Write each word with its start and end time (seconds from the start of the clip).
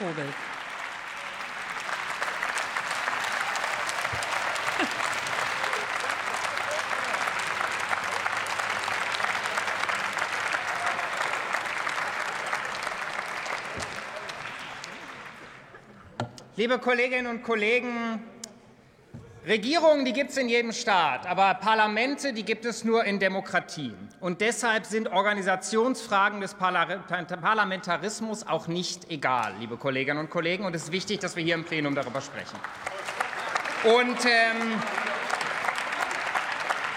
Vogel. 0.00 0.24
Liebe 16.56 16.78
Kolleginnen 16.78 17.26
und 17.26 17.42
Kollegen, 17.42 18.22
Regierungen, 19.46 20.04
die 20.04 20.12
gibt 20.12 20.30
es 20.32 20.36
in 20.36 20.50
jedem 20.50 20.72
Staat, 20.72 21.26
aber 21.26 21.54
Parlamente, 21.54 22.34
die 22.34 22.42
gibt 22.42 22.66
es 22.66 22.84
nur 22.84 23.04
in 23.04 23.18
Demokratien. 23.18 23.96
Und 24.20 24.42
deshalb 24.42 24.84
sind 24.84 25.08
Organisationsfragen 25.08 26.42
des 26.42 26.54
Parlamentarismus 26.54 28.46
auch 28.46 28.68
nicht 28.68 29.10
egal, 29.10 29.54
liebe 29.58 29.78
Kolleginnen 29.78 30.18
und 30.18 30.28
Kollegen. 30.28 30.66
Und 30.66 30.76
es 30.76 30.84
ist 30.84 30.92
wichtig, 30.92 31.20
dass 31.20 31.36
wir 31.36 31.42
hier 31.42 31.54
im 31.54 31.64
Plenum 31.64 31.94
darüber 31.94 32.20
sprechen. 32.20 32.58
Und 33.84 34.26
ähm, 34.26 34.78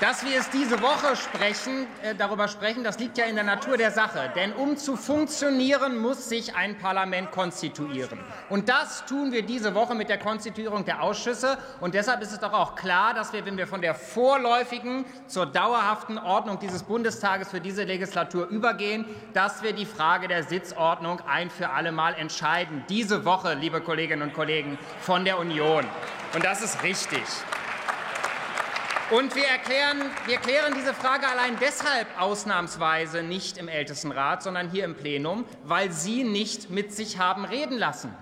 dass 0.03 0.25
wir 0.25 0.38
es 0.38 0.49
diese 0.49 0.81
Woche 0.81 1.16
sprechen, 1.16 1.88
äh, 2.02 2.13
darüber 2.13 2.49
sprechen, 2.49 2.84
das 2.84 2.99
liegt 2.99 3.17
ja 3.17 3.23
in 3.23 3.35
der 3.35 3.45
Natur 3.45 3.77
der 3.77 3.89
Sache. 3.89 4.34
Denn 4.35 4.52
um 4.52 4.75
zu 4.75 4.98
funktionieren, 4.98 5.98
muss 5.98 6.27
sich 6.27 6.57
ein 6.57 6.77
Parlament 6.77 7.31
konstituieren. 7.31 8.20
Und 8.49 8.67
das 8.67 9.05
tun 9.05 9.31
wir 9.31 9.44
diese 9.44 9.73
Woche 9.75 9.95
mit 9.95 10.09
der 10.09 10.17
Konstituierung 10.17 10.84
der 10.84 11.02
Ausschüsse. 11.02 11.58
Und 11.80 11.94
deshalb 11.94 12.21
ist 12.21 12.34
es 12.34 12.39
doch 12.41 12.52
auch 12.52 12.75
klar, 12.75 13.13
dass 13.13 13.31
wir, 13.31 13.45
wenn 13.45 13.55
wir 13.58 13.66
von 13.66 13.80
der 13.80 13.95
vorläufigen 13.95 15.05
zur 15.27 15.45
dauerhaften 15.45 16.17
Ordnung 16.17 16.59
dieses 16.59 16.83
Bundestages 16.83 17.47
für 17.47 17.61
diese 17.61 17.85
Legislatur 17.85 18.47
übergehen, 18.49 19.05
dass 19.33 19.63
wir 19.63 19.72
die 19.72 19.85
Frage 19.85 20.27
der 20.27 20.44
Sitzordnung 20.44 21.22
ein 21.22 21.49
für 21.49 21.70
alle 21.70 21.94
Mal 21.94 22.13
entscheiden. 22.16 22.83
Diese 22.89 23.23
Woche, 23.23 23.53
liebe 23.53 23.80
Kolleginnen 23.80 24.23
und 24.23 24.33
Kollegen 24.33 24.77
von 24.99 25.23
der 25.23 25.39
Union. 25.39 25.85
Und 26.33 26.44
das 26.44 26.61
ist 26.61 26.83
richtig. 26.83 27.22
Und 29.11 29.35
wir, 29.35 29.45
erklären, 29.45 30.01
wir 30.25 30.37
klären 30.37 30.73
diese 30.75 30.93
Frage 30.93 31.27
allein 31.27 31.57
deshalb 31.59 32.07
ausnahmsweise 32.19 33.21
nicht 33.21 33.57
im 33.57 33.67
Ältestenrat, 33.67 34.41
sondern 34.41 34.69
hier 34.69 34.85
im 34.85 34.95
Plenum, 34.95 35.45
weil 35.65 35.91
Sie 35.91 36.23
nicht 36.23 36.69
mit 36.69 36.93
sich 36.93 37.19
haben 37.19 37.45
reden 37.45 37.77
lassen. 37.77 38.15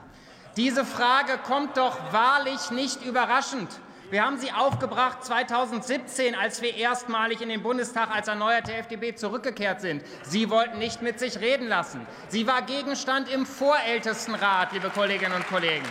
Diese 0.57 0.83
Frage 0.83 1.37
kommt 1.37 1.77
doch 1.77 1.97
wahrlich 2.11 2.71
nicht 2.71 3.05
überraschend. 3.05 3.69
Wir 4.09 4.25
haben 4.25 4.37
sie 4.37 4.51
aufgebracht 4.51 5.23
2017, 5.23 6.35
als 6.35 6.61
wir 6.61 6.75
erstmalig 6.75 7.39
in 7.41 7.47
den 7.47 7.63
Bundestag 7.63 8.13
als 8.13 8.27
erneuerte 8.27 8.73
FDP 8.73 9.15
zurückgekehrt 9.15 9.79
sind. 9.79 10.03
Sie 10.23 10.49
wollten 10.49 10.79
nicht 10.79 11.01
mit 11.01 11.17
sich 11.17 11.39
reden 11.39 11.69
lassen. 11.69 12.05
Sie 12.27 12.45
war 12.45 12.63
Gegenstand 12.63 13.31
im 13.31 13.45
Vorältestenrat, 13.45 14.73
liebe 14.73 14.89
Kolleginnen 14.89 15.31
und 15.33 15.47
Kollegen. 15.47 15.85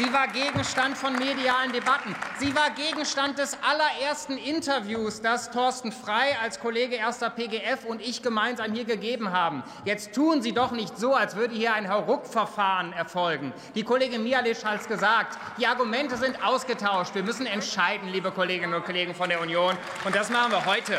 Sie 0.00 0.10
war 0.14 0.28
Gegenstand 0.28 0.96
von 0.96 1.12
medialen 1.12 1.72
Debatten. 1.72 2.16
Sie 2.38 2.54
war 2.56 2.70
Gegenstand 2.70 3.36
des 3.36 3.54
allerersten 3.62 4.38
Interviews, 4.38 5.20
das 5.20 5.50
Thorsten 5.50 5.92
Frey 5.92 6.34
als 6.42 6.58
Kollege 6.58 6.96
erster 6.96 7.28
PGF 7.28 7.84
und 7.84 8.00
ich 8.00 8.22
gemeinsam 8.22 8.72
hier 8.72 8.86
gegeben 8.86 9.30
haben. 9.30 9.62
Jetzt 9.84 10.14
tun 10.14 10.40
Sie 10.40 10.52
doch 10.52 10.70
nicht 10.70 10.96
so, 10.96 11.14
als 11.14 11.36
würde 11.36 11.54
hier 11.54 11.74
ein 11.74 11.90
Hauruck-Verfahren 11.90 12.94
erfolgen. 12.94 13.52
Die 13.74 13.82
Kollegin 13.82 14.22
Mialic 14.22 14.64
hat 14.64 14.80
es 14.80 14.88
gesagt. 14.88 15.36
Die 15.58 15.66
Argumente 15.66 16.16
sind 16.16 16.42
ausgetauscht. 16.42 17.14
Wir 17.14 17.22
müssen 17.22 17.44
entscheiden, 17.44 18.08
liebe 18.08 18.30
Kolleginnen 18.30 18.72
und 18.72 18.86
Kollegen 18.86 19.14
von 19.14 19.28
der 19.28 19.42
Union. 19.42 19.76
Und 20.06 20.14
das 20.14 20.30
machen 20.30 20.52
wir 20.52 20.64
heute. 20.64 20.98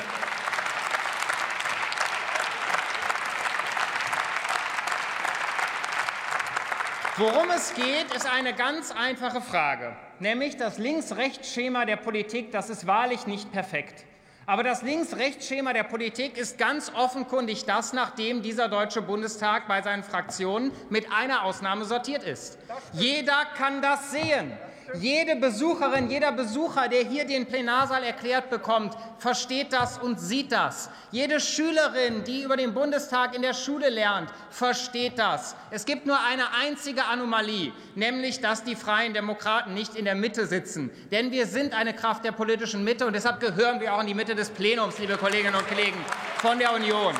Worum 7.17 7.49
es 7.49 7.73
geht, 7.73 8.13
ist 8.15 8.25
eine 8.25 8.53
ganz 8.53 8.91
einfache 8.91 9.41
Frage, 9.41 9.97
nämlich 10.19 10.55
das 10.55 10.77
Links-Rechts-Schema 10.77 11.83
der 11.83 11.97
Politik, 11.97 12.53
das 12.53 12.69
ist 12.69 12.87
wahrlich 12.87 13.27
nicht 13.27 13.51
perfekt. 13.51 14.05
Aber 14.45 14.63
das 14.63 14.81
Links-Rechts-Schema 14.81 15.73
der 15.73 15.83
Politik 15.83 16.37
ist 16.37 16.57
ganz 16.57 16.89
offenkundig 16.95 17.65
das, 17.65 17.91
nachdem 17.91 18.41
dieser 18.41 18.69
Deutsche 18.69 19.01
Bundestag 19.01 19.67
bei 19.67 19.81
seinen 19.81 20.03
Fraktionen 20.03 20.71
mit 20.89 21.11
einer 21.11 21.43
Ausnahme 21.43 21.83
sortiert 21.83 22.23
ist. 22.23 22.57
Jeder 22.93 23.45
kann 23.57 23.81
das 23.81 24.11
sehen. 24.11 24.53
Jede 24.95 25.35
Besucherin, 25.35 26.09
jeder 26.09 26.31
Besucher, 26.31 26.87
der 26.87 27.03
hier 27.03 27.25
den 27.25 27.45
Plenarsaal 27.45 28.03
erklärt 28.03 28.49
bekommt, 28.49 28.93
versteht 29.19 29.71
das 29.73 29.97
und 29.97 30.19
sieht 30.19 30.51
das. 30.51 30.89
Jede 31.11 31.39
Schülerin, 31.39 32.23
die 32.25 32.43
über 32.43 32.57
den 32.57 32.73
Bundestag 32.73 33.35
in 33.35 33.41
der 33.41 33.53
Schule 33.53 33.89
lernt, 33.89 34.29
versteht 34.49 35.17
das. 35.17 35.55
Es 35.69 35.85
gibt 35.85 36.05
nur 36.05 36.17
eine 36.19 36.53
einzige 36.61 37.05
Anomalie, 37.05 37.71
nämlich 37.95 38.41
dass 38.41 38.63
die 38.63 38.75
Freien 38.75 39.13
Demokraten 39.13 39.73
nicht 39.73 39.95
in 39.95 40.05
der 40.05 40.15
Mitte 40.15 40.45
sitzen. 40.45 40.91
Denn 41.11 41.31
wir 41.31 41.45
sind 41.45 41.73
eine 41.73 41.93
Kraft 41.93 42.25
der 42.25 42.31
politischen 42.31 42.83
Mitte 42.83 43.05
und 43.05 43.13
deshalb 43.13 43.39
gehören 43.39 43.79
wir 43.79 43.93
auch 43.93 44.01
in 44.01 44.07
die 44.07 44.13
Mitte 44.13 44.35
des 44.35 44.49
Plenums, 44.49 44.99
liebe 44.99 45.17
Kolleginnen 45.17 45.55
und 45.55 45.67
Kollegen 45.67 45.97
von 46.37 46.59
der 46.59 46.73
Union. 46.73 47.13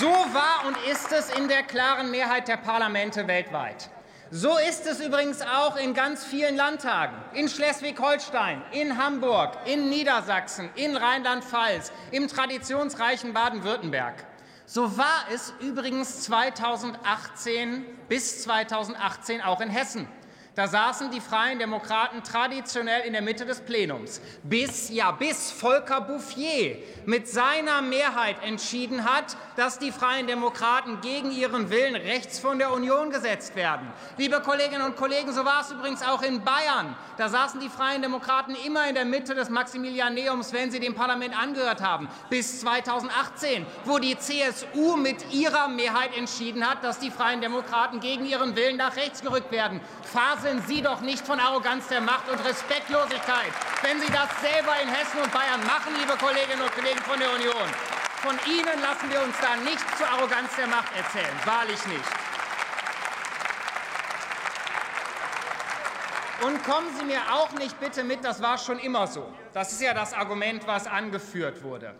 So 0.00 0.06
war 0.06 0.66
und 0.66 0.76
ist 0.90 1.12
es 1.12 1.28
in 1.36 1.48
der 1.48 1.64
klaren 1.64 2.10
Mehrheit 2.10 2.48
der 2.48 2.56
Parlamente 2.56 3.28
weltweit. 3.28 3.90
So 4.30 4.56
ist 4.56 4.86
es 4.86 5.00
übrigens 5.00 5.42
auch 5.42 5.76
in 5.76 5.92
ganz 5.92 6.24
vielen 6.24 6.56
Landtagen. 6.56 7.14
In 7.34 7.46
Schleswig-Holstein, 7.46 8.62
in 8.72 8.96
Hamburg, 8.96 9.58
in 9.66 9.90
Niedersachsen, 9.90 10.70
in 10.76 10.96
Rheinland-Pfalz, 10.96 11.92
im 12.10 12.26
traditionsreichen 12.26 13.34
Baden-Württemberg. 13.34 14.14
So 14.64 14.96
war 14.96 15.26
es 15.30 15.52
übrigens 15.60 16.22
2018 16.22 17.84
bis 18.08 18.44
2018 18.44 19.42
auch 19.42 19.60
in 19.60 19.68
Hessen. 19.68 20.08
Da 20.54 20.68
saßen 20.68 21.10
die 21.10 21.20
Freien 21.20 21.58
Demokraten 21.58 22.22
traditionell 22.22 23.06
in 23.06 23.14
der 23.14 23.22
Mitte 23.22 23.46
des 23.46 23.62
Plenums, 23.62 24.20
bis, 24.42 24.90
ja, 24.90 25.10
bis 25.10 25.50
Volker 25.50 26.02
Bouffier 26.02 26.76
mit 27.06 27.26
seiner 27.26 27.80
Mehrheit 27.80 28.36
entschieden 28.44 29.04
hat, 29.04 29.36
dass 29.56 29.78
die 29.78 29.90
Freien 29.90 30.26
Demokraten 30.26 31.00
gegen 31.00 31.30
ihren 31.32 31.70
Willen 31.70 31.96
rechts 31.96 32.38
von 32.38 32.58
der 32.58 32.70
Union 32.70 33.08
gesetzt 33.10 33.56
werden. 33.56 33.90
Liebe 34.18 34.40
Kolleginnen 34.40 34.82
und 34.82 34.96
Kollegen, 34.96 35.32
so 35.32 35.42
war 35.46 35.62
es 35.62 35.70
übrigens 35.70 36.02
auch 36.02 36.20
in 36.20 36.44
Bayern. 36.44 36.94
Da 37.16 37.30
saßen 37.30 37.58
die 37.58 37.70
Freien 37.70 38.02
Demokraten 38.02 38.54
immer 38.66 38.86
in 38.86 38.94
der 38.94 39.06
Mitte 39.06 39.34
des 39.34 39.48
Maximilianeums, 39.48 40.52
wenn 40.52 40.70
sie 40.70 40.80
dem 40.80 40.94
Parlament 40.94 41.34
angehört 41.34 41.80
haben, 41.80 42.10
bis 42.28 42.60
2018, 42.60 43.64
wo 43.86 43.98
die 43.98 44.18
CSU 44.18 44.96
mit 44.96 45.32
ihrer 45.32 45.68
Mehrheit 45.68 46.14
entschieden 46.14 46.68
hat, 46.68 46.84
dass 46.84 46.98
die 46.98 47.10
Freien 47.10 47.40
Demokraten 47.40 48.00
gegen 48.00 48.26
ihren 48.26 48.54
Willen 48.54 48.76
nach 48.76 48.96
rechts 48.96 49.22
gerückt 49.22 49.50
werden. 49.50 49.80
Phase 50.02 50.41
faseln 50.42 50.62
Sie 50.66 50.82
doch 50.82 51.00
nicht 51.00 51.24
von 51.24 51.38
Arroganz 51.38 51.86
der 51.88 52.00
Macht 52.00 52.28
und 52.28 52.44
Respektlosigkeit, 52.44 53.52
wenn 53.82 54.00
Sie 54.00 54.10
das 54.12 54.28
selber 54.40 54.74
in 54.82 54.88
Hessen 54.88 55.20
und 55.22 55.32
Bayern 55.32 55.64
machen, 55.66 55.94
liebe 56.00 56.16
Kolleginnen 56.18 56.62
und 56.62 56.74
Kollegen 56.74 56.98
von 56.98 57.18
der 57.18 57.32
Union. 57.32 57.68
Von 58.22 58.36
Ihnen 58.46 58.82
lassen 58.82 59.10
wir 59.10 59.22
uns 59.22 59.36
da 59.40 59.56
nichts 59.62 59.84
zur 59.96 60.08
Arroganz 60.08 60.50
der 60.56 60.66
Macht 60.66 60.90
erzählen, 60.96 61.36
wahrlich 61.44 61.86
nicht. 61.86 62.04
Und 66.44 66.64
kommen 66.64 66.88
Sie 66.98 67.04
mir 67.04 67.20
auch 67.32 67.52
nicht 67.52 67.78
bitte 67.78 68.02
mit, 68.02 68.24
das 68.24 68.42
war 68.42 68.58
schon 68.58 68.80
immer 68.80 69.06
so. 69.06 69.32
Das 69.52 69.72
ist 69.72 69.80
ja 69.80 69.94
das 69.94 70.12
Argument, 70.12 70.66
was 70.66 70.88
angeführt 70.88 71.62
wurde. 71.62 71.94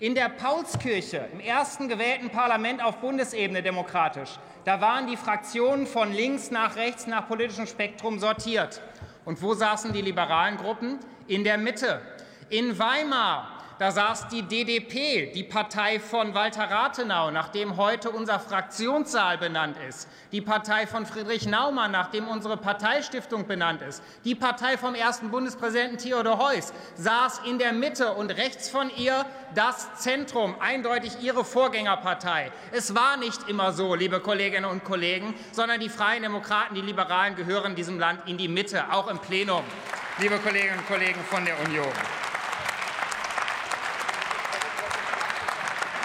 In 0.00 0.14
der 0.14 0.28
Paulskirche, 0.28 1.28
im 1.32 1.40
ersten 1.40 1.88
gewählten 1.88 2.30
Parlament 2.30 2.80
auf 2.80 2.98
Bundesebene 2.98 3.64
demokratisch, 3.64 4.38
da 4.64 4.80
waren 4.80 5.08
die 5.08 5.16
Fraktionen 5.16 5.88
von 5.88 6.12
links 6.12 6.52
nach 6.52 6.76
rechts 6.76 7.08
nach 7.08 7.26
politischem 7.26 7.66
Spektrum 7.66 8.20
sortiert. 8.20 8.80
Und 9.24 9.42
wo 9.42 9.54
saßen 9.54 9.92
die 9.92 10.00
liberalen 10.00 10.56
Gruppen? 10.56 11.00
In 11.26 11.42
der 11.42 11.58
Mitte. 11.58 12.00
In 12.48 12.78
Weimar 12.78 13.57
da 13.78 13.92
saß 13.92 14.28
die 14.28 14.42
DDP, 14.42 15.30
die 15.32 15.44
Partei 15.44 16.00
von 16.00 16.34
Walter 16.34 16.68
Rathenau, 16.68 17.30
nach 17.30 17.48
dem 17.48 17.76
heute 17.76 18.10
unser 18.10 18.40
Fraktionssaal 18.40 19.38
benannt 19.38 19.76
ist. 19.88 20.08
Die 20.32 20.40
Partei 20.40 20.86
von 20.86 21.06
Friedrich 21.06 21.46
Naumann, 21.46 21.92
nach 21.92 22.10
dem 22.10 22.26
unsere 22.26 22.56
Parteistiftung 22.56 23.46
benannt 23.46 23.82
ist. 23.82 24.02
Die 24.24 24.34
Partei 24.34 24.76
vom 24.76 24.94
ersten 24.94 25.30
Bundespräsidenten 25.30 25.98
Theodor 25.98 26.38
Heuss 26.38 26.72
saß 26.96 27.42
in 27.46 27.58
der 27.58 27.72
Mitte 27.72 28.12
und 28.14 28.30
rechts 28.30 28.68
von 28.68 28.90
ihr 28.96 29.24
das 29.54 29.94
Zentrum, 29.94 30.56
eindeutig 30.60 31.22
ihre 31.22 31.44
Vorgängerpartei. 31.44 32.50
Es 32.72 32.94
war 32.94 33.16
nicht 33.16 33.48
immer 33.48 33.72
so, 33.72 33.94
liebe 33.94 34.20
Kolleginnen 34.20 34.70
und 34.70 34.84
Kollegen, 34.84 35.34
sondern 35.52 35.80
die 35.80 35.88
Freien 35.88 36.22
Demokraten, 36.22 36.74
die 36.74 36.80
Liberalen 36.80 37.36
gehören 37.36 37.74
diesem 37.74 37.98
Land 37.98 38.28
in 38.28 38.36
die 38.36 38.48
Mitte, 38.48 38.92
auch 38.92 39.08
im 39.08 39.18
Plenum, 39.18 39.62
liebe 40.18 40.38
Kolleginnen 40.38 40.78
und 40.78 40.88
Kollegen 40.88 41.20
von 41.30 41.44
der 41.44 41.54
Union. 41.60 41.92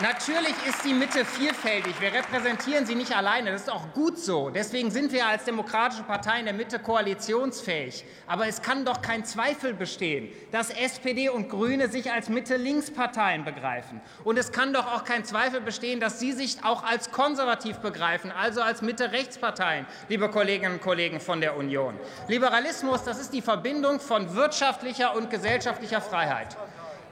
Natürlich 0.03 0.53
ist 0.67 0.83
die 0.83 0.93
Mitte 0.93 1.23
vielfältig. 1.23 1.93
Wir 2.01 2.11
repräsentieren 2.11 2.85
sie 2.85 2.93
nicht 2.93 3.15
alleine. 3.15 3.53
Das 3.53 3.61
ist 3.61 3.71
auch 3.71 3.93
gut 3.93 4.19
so. 4.19 4.49
Deswegen 4.49 4.91
sind 4.91 5.13
wir 5.13 5.25
als 5.25 5.45
demokratische 5.45 6.03
Partei 6.03 6.39
in 6.39 6.45
der 6.45 6.53
Mitte 6.53 6.77
koalitionsfähig. 6.77 8.03
Aber 8.27 8.45
es 8.45 8.61
kann 8.61 8.83
doch 8.83 9.01
kein 9.01 9.23
Zweifel 9.23 9.73
bestehen, 9.73 10.27
dass 10.51 10.71
SPD 10.71 11.29
und 11.29 11.47
Grüne 11.47 11.87
sich 11.87 12.11
als 12.11 12.27
Mitte-Links-Parteien 12.27 13.45
begreifen. 13.45 14.01
Und 14.25 14.37
es 14.37 14.51
kann 14.51 14.73
doch 14.73 14.93
auch 14.93 15.05
kein 15.05 15.23
Zweifel 15.23 15.61
bestehen, 15.61 16.01
dass 16.01 16.19
Sie 16.19 16.33
sich 16.33 16.57
auch 16.65 16.83
als 16.83 17.11
konservativ 17.11 17.77
begreifen, 17.77 18.29
also 18.29 18.61
als 18.61 18.81
Mitte-Rechts-Parteien, 18.81 19.85
liebe 20.09 20.27
Kolleginnen 20.27 20.73
und 20.73 20.81
Kollegen 20.81 21.21
von 21.21 21.39
der 21.39 21.55
Union. 21.55 21.97
Liberalismus, 22.27 23.05
das 23.05 23.21
ist 23.21 23.31
die 23.31 23.41
Verbindung 23.41 24.01
von 24.01 24.35
wirtschaftlicher 24.35 25.15
und 25.15 25.29
gesellschaftlicher 25.29 26.01
Freiheit. 26.01 26.57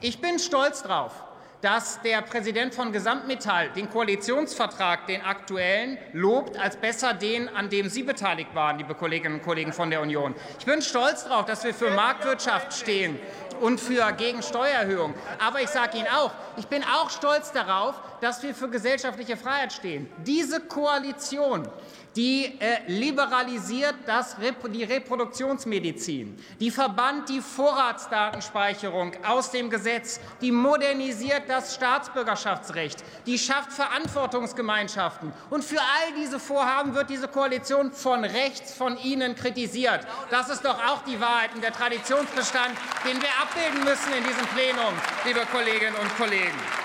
Ich 0.02 0.20
bin 0.20 0.38
stolz 0.38 0.82
darauf, 0.82 1.31
dass 1.62 2.02
der 2.02 2.22
Präsident 2.22 2.74
von 2.74 2.92
Gesamtmetall 2.92 3.70
den 3.70 3.88
Koalitionsvertrag, 3.88 5.06
den 5.06 5.22
aktuellen, 5.22 5.96
lobt 6.12 6.58
als 6.58 6.76
besser 6.76 7.14
den, 7.14 7.48
an 7.48 7.70
dem 7.70 7.88
Sie 7.88 8.02
beteiligt 8.02 8.52
waren, 8.54 8.78
liebe 8.78 8.96
Kolleginnen 8.96 9.36
und 9.36 9.42
Kollegen 9.42 9.72
von 9.72 9.88
der 9.88 10.02
Union. 10.02 10.34
Ich 10.58 10.66
bin 10.66 10.82
stolz 10.82 11.22
darauf, 11.24 11.46
dass 11.46 11.62
wir 11.62 11.72
für 11.72 11.90
Marktwirtschaft 11.90 12.74
stehen 12.74 13.16
und 13.60 13.80
für 13.80 14.10
gegen 14.12 14.42
Steuererhöhung. 14.42 15.14
Aber 15.38 15.62
ich 15.62 15.68
sage 15.68 15.98
Ihnen 15.98 16.08
auch, 16.08 16.32
ich 16.56 16.66
bin 16.66 16.82
auch 16.82 17.10
stolz 17.10 17.52
darauf, 17.52 17.94
dass 18.20 18.42
wir 18.42 18.56
für 18.56 18.68
gesellschaftliche 18.68 19.36
Freiheit 19.36 19.72
stehen. 19.72 20.10
Diese 20.18 20.60
Koalition 20.60 21.68
die 22.16 22.58
äh, 22.58 22.80
liberalisiert 22.86 23.94
das, 24.06 24.36
die 24.72 24.84
Reproduktionsmedizin, 24.84 26.36
die 26.60 26.70
verbannt 26.70 27.28
die 27.28 27.40
Vorratsdatenspeicherung 27.40 29.12
aus 29.26 29.50
dem 29.50 29.70
Gesetz, 29.70 30.20
die 30.40 30.52
modernisiert 30.52 31.42
das 31.48 31.74
Staatsbürgerschaftsrecht, 31.74 33.02
die 33.26 33.38
schafft 33.38 33.72
Verantwortungsgemeinschaften. 33.72 35.32
Und 35.50 35.64
für 35.64 35.80
all 35.80 36.14
diese 36.18 36.38
Vorhaben 36.38 36.94
wird 36.94 37.10
diese 37.10 37.28
Koalition 37.28 37.92
von 37.92 38.24
rechts 38.24 38.74
von 38.74 38.98
Ihnen 38.98 39.34
kritisiert. 39.34 40.06
Das 40.30 40.48
ist 40.50 40.64
doch 40.64 40.78
auch 40.86 41.02
die 41.04 41.20
Wahrheit 41.20 41.54
und 41.54 41.62
der 41.62 41.72
Traditionsbestand, 41.72 42.72
den 43.04 43.20
wir 43.20 43.28
abbilden 43.40 43.84
müssen 43.84 44.12
in 44.16 44.24
diesem 44.24 44.46
Plenum, 44.48 44.94
liebe 45.24 45.40
Kolleginnen 45.52 45.94
und 45.96 46.16
Kollegen. 46.16 46.81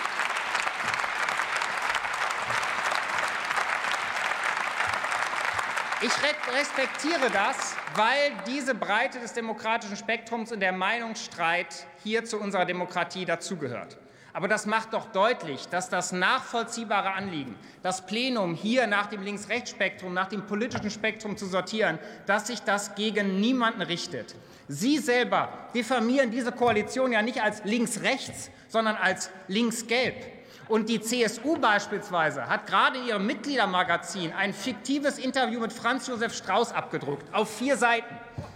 Ich 6.00 6.12
respektiere 6.56 7.32
das, 7.34 7.76
weil 7.96 8.32
diese 8.46 8.76
Breite 8.76 9.20
des 9.20 9.34
demokratischen 9.34 9.98
Spektrums 9.98 10.52
und 10.52 10.60
der 10.60 10.72
Meinungsstreit 10.72 11.88
hier 12.04 12.24
zu 12.24 12.40
unserer 12.40 12.66
Demokratie 12.66 13.26
dazugehört. 13.26 13.98
Aber 14.32 14.48
das 14.48 14.68
macht 14.68 14.94
doch 14.94 15.12
deutlich, 15.12 15.68
dass 15.70 15.90
das 15.90 16.12
nachvollziehbare 16.12 17.14
Anliegen, 17.14 17.56
das 17.82 18.06
Plenum 18.06 18.54
hier 18.54 18.86
nach 18.86 19.08
dem 19.08 19.24
Links-Rechts-Spektrum, 19.24 20.14
nach 20.14 20.28
dem 20.28 20.46
politischen 20.46 20.92
Spektrum 20.92 21.36
zu 21.36 21.48
sortieren, 21.48 21.98
dass 22.28 22.46
sich 22.46 22.60
das 22.60 22.94
gegen 22.94 23.40
niemanden 23.40 23.82
richtet. 23.82 24.36
Sie 24.68 25.00
selber 25.00 25.50
diffamieren 25.74 26.30
diese 26.30 26.52
Koalition 26.52 27.12
ja 27.12 27.24
nicht 27.24 27.42
als 27.42 27.64
links-rechts, 27.64 28.52
sondern 28.68 28.98
als 28.98 29.32
links-gelb. 29.48 30.37
Und 30.68 30.90
die 30.90 31.00
CSU 31.00 31.58
beispielsweise 31.58 32.48
hat 32.48 32.68
gerade 32.68 32.98
in 32.98 33.08
ihrem 33.08 33.25
Mitgliedermagazin 33.25 34.34
ein 34.34 34.54
fiktives 34.54 35.18
Interview 35.18 35.62
mit 35.62 35.72
Franz 35.72 36.08
Josef 36.08 36.34
Strauß 36.34 36.74
abgedruckt, 36.74 37.34
auf 37.34 37.56
vier 37.56 37.78
Seiten. 37.78 38.14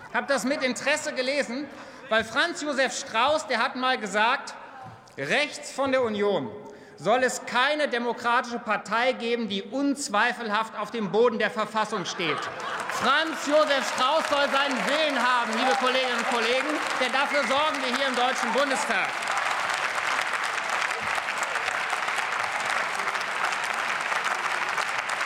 Ich 0.10 0.16
habe 0.16 0.28
das 0.28 0.44
mit 0.44 0.62
Interesse 0.62 1.14
gelesen, 1.14 1.66
weil 2.10 2.26
Franz 2.26 2.62
Josef 2.62 2.98
Strauß, 2.98 3.48
der 3.48 3.60
hat 3.60 3.78
mal 3.78 3.98
gesagt, 3.98 4.54
rechts 5.18 5.72
von 5.72 5.92
der 5.94 6.04
Union 6.04 6.50
soll 6.98 7.24
es 7.24 7.46
keine 7.46 7.88
demokratische 7.88 8.60
Partei 8.60 9.14
geben, 9.14 9.50
die 9.50 9.64
unzweifelhaft 9.64 10.78
auf 10.78 10.92
dem 10.92 11.12
Boden 11.12 11.40
der 11.40 11.50
Verfassung 11.50 12.06
steht. 12.06 12.38
Franz 12.90 13.48
Josef 13.48 13.92
Strauß 13.96 14.30
soll 14.30 14.50
seinen 14.52 14.78
Willen 14.86 15.18
haben, 15.18 15.52
liebe 15.54 15.76
Kolleginnen 15.80 16.18
und 16.18 16.30
Kollegen, 16.30 16.68
denn 17.00 17.12
dafür 17.12 17.40
sorgen 17.48 17.78
wir 17.82 17.98
hier 17.98 18.08
im 18.08 18.16
Deutschen 18.16 18.52
Bundestag. 18.54 19.31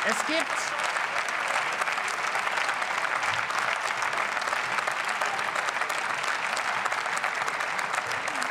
Es 0.07 0.25
gibt 0.27 0.45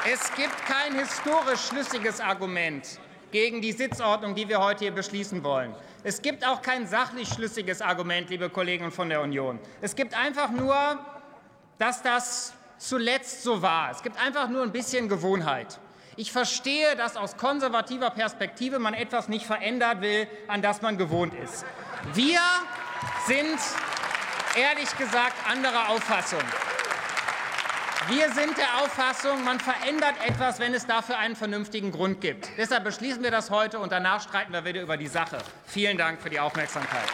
Es 0.07 0.35
gibt 0.35 0.55
kein 0.67 0.99
historisch 0.99 1.69
schlüssiges 1.69 2.21
Argument 2.21 3.01
gegen 3.31 3.63
die 3.63 3.73
Sitzordnung, 3.73 4.35
die 4.35 4.49
wir 4.49 4.61
heute 4.61 4.81
hier 4.81 4.93
beschließen 4.93 5.43
wollen. 5.43 5.75
Es 6.03 6.21
gibt 6.21 6.47
auch 6.47 6.61
kein 6.61 6.87
sachlich 6.87 7.29
schlüssiges 7.29 7.81
Argument, 7.81 8.29
liebe 8.29 8.51
Kollegen 8.51 8.91
von 8.91 9.09
der 9.09 9.23
Union. 9.23 9.59
Es 9.81 9.97
gibt 9.97 10.15
einfach 10.15 10.51
nur, 10.51 10.77
dass 11.79 12.03
das 12.03 12.53
zuletzt 12.77 13.43
so 13.43 13.63
war. 13.63 13.93
Es 13.93 14.03
gibt 14.03 14.21
einfach 14.21 14.49
nur 14.49 14.63
ein 14.63 14.73
bisschen 14.73 15.09
Gewohnheit. 15.09 15.81
Ich 16.17 16.33
verstehe, 16.33 16.97
dass 16.97 17.17
aus 17.17 17.37
konservativer 17.37 18.11
Perspektive 18.11 18.79
man 18.79 18.95
etwas 18.95 19.29
nicht 19.29 19.47
verändern 19.47 20.01
will, 20.01 20.29
an 20.49 20.63
das 20.63 20.81
man 20.83 20.97
gewohnt 20.97 21.35
ist. 21.35 21.65
Wir 22.13 22.41
sind 23.27 23.59
ehrlich 24.57 24.97
gesagt 24.97 25.35
anderer 25.51 25.89
Auffassung. 25.89 26.43
Wir 28.09 28.31
sind 28.33 28.57
der 28.59 28.83
Auffassung, 28.83 29.43
man 29.45 29.59
verändert 29.59 30.15
etwas, 30.27 30.61
wenn 30.61 30.75
es 30.75 30.87
dafür 30.87 31.17
einen 31.17 31.35
vernünftigen 31.35 31.91
Grund 31.91 32.21
gibt. 32.21 32.51
Deshalb 32.59 32.85
beschließen 32.85 33.23
wir 33.23 33.31
das 33.31 33.51
heute, 33.51 33.79
und 33.79 33.93
danach 33.93 34.21
streiten 34.21 34.53
wir 34.53 34.65
wieder 34.67 34.83
über 34.83 34.99
die 34.99 35.07
Sache. 35.07 35.39
Vielen 35.67 35.97
Dank 35.97 36.21
für 36.21 36.29
die 36.29 36.39
Aufmerksamkeit. 36.39 37.09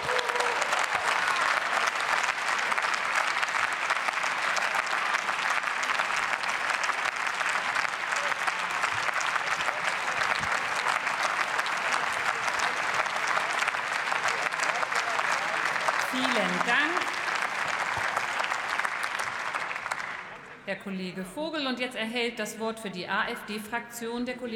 Herr 20.71 20.77
Kollege 20.77 21.25
Vogel. 21.25 21.67
Und 21.67 21.81
jetzt 21.81 21.97
erhält 21.97 22.39
das 22.39 22.61
Wort 22.61 22.79
für 22.79 22.91
die 22.91 23.09
AfD-Fraktion 23.09 24.25
der 24.25 24.37
Kollege 24.37 24.51